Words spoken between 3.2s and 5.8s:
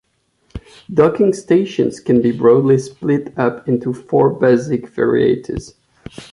up into four basic varieties.